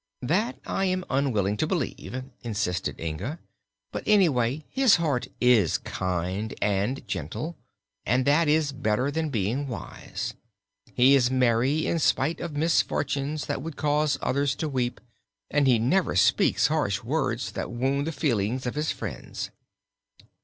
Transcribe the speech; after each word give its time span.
"That 0.23 0.57
I 0.65 0.85
am 0.85 1.05
unwilling 1.11 1.57
to 1.57 1.67
believe," 1.67 2.23
insisted 2.41 2.99
Inga. 2.99 3.37
"But 3.91 4.01
anyway 4.07 4.65
his 4.67 4.95
heart 4.95 5.27
is 5.39 5.77
kind 5.77 6.55
and 6.59 7.07
gentle 7.07 7.55
and 8.03 8.25
that 8.25 8.47
is 8.47 8.71
better 8.71 9.11
than 9.11 9.29
being 9.29 9.67
wise. 9.67 10.33
He 10.95 11.13
is 11.13 11.29
merry 11.29 11.85
in 11.85 11.99
spite 11.99 12.39
of 12.39 12.57
misfortunes 12.57 13.45
that 13.45 13.61
would 13.61 13.75
cause 13.75 14.17
others 14.23 14.55
to 14.55 14.67
weep 14.67 14.99
and 15.51 15.67
he 15.67 15.77
never 15.77 16.15
speaks 16.15 16.65
harsh 16.65 17.03
words 17.03 17.51
that 17.51 17.69
wound 17.69 18.07
the 18.07 18.11
feelings 18.11 18.65
of 18.65 18.73
his 18.73 18.91
friends." 18.91 19.51